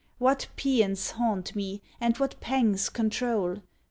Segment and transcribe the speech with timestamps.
[0.17, 3.59] What paeans haunt me and what pangs control